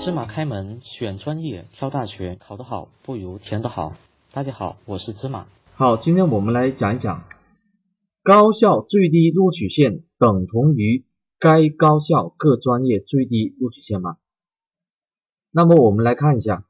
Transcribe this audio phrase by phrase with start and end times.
[0.00, 3.96] 芝麻开门，选专业，挑大学，考得好不如填得好。
[4.32, 5.48] 大家好，我是芝麻。
[5.74, 7.24] 好，今天我们来讲一讲，
[8.22, 11.04] 高校最低录取线等同于
[11.40, 14.18] 该高校各专业最低录取线吗？
[15.50, 16.64] 那么我们来看一下，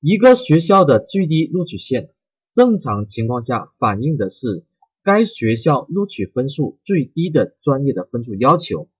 [0.00, 2.10] 一个学校的最低录取线，
[2.52, 4.66] 正常情况下反映的是
[5.02, 8.90] 该学校录取分数最低的专业的分数要求，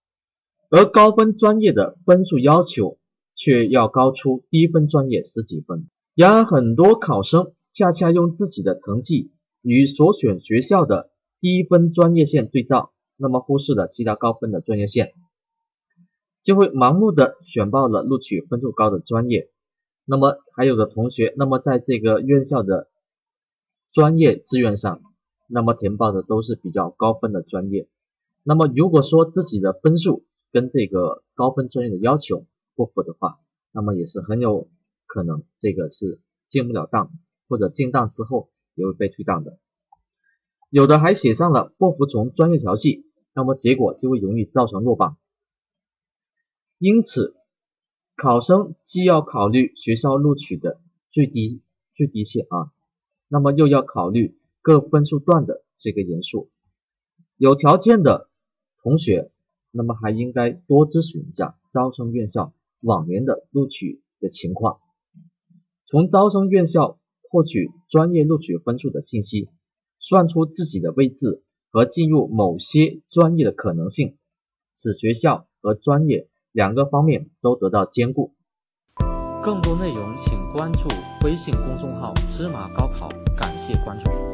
[0.70, 2.96] 而高分专业的分数要求。
[3.40, 5.88] 却要高出低分专业十几分。
[6.14, 9.30] 然而，很多考生恰恰用自己的成绩
[9.62, 11.08] 与所选学校的
[11.40, 15.14] 低分专业线对照，那么忽视了其他高分的专业线，
[16.42, 19.48] 就会盲目的选报了录取分数高的专业。
[20.04, 22.88] 那么，还有的同学，那么在这个院校的
[23.94, 25.00] 专业志愿上，
[25.48, 27.88] 那么填报的都是比较高分的专业。
[28.42, 32.44] 那么，如果说自己的分数跟这个高分专业的要求，
[32.80, 33.38] 不符的话，
[33.72, 34.70] 那么也是很有
[35.04, 36.18] 可能这个是
[36.48, 37.12] 进不了档，
[37.46, 39.58] 或者进档之后也会被退档的。
[40.70, 43.04] 有的还写上了不服从专业调剂，
[43.34, 45.18] 那么结果就会容易造成落榜。
[46.78, 47.36] 因此，
[48.16, 51.60] 考生既要考虑学校录取的最低
[51.94, 52.72] 最低线啊，
[53.28, 56.48] 那么又要考虑各分数段的这个人数。
[57.36, 58.30] 有条件的
[58.82, 59.30] 同学，
[59.70, 62.54] 那么还应该多咨询一下招生院校。
[62.80, 64.80] 往年的录取的情况，
[65.86, 66.98] 从招生院校
[67.30, 69.48] 获取专业录取分数的信息，
[69.98, 74.16] 算出自己的位置和进入某些专业的可能性，
[74.76, 78.32] 使学校和专业两个方面都得到兼顾。
[79.42, 80.88] 更多内容请关注
[81.24, 83.08] 微信公众号“芝麻高考”，
[83.38, 84.30] 感谢关注。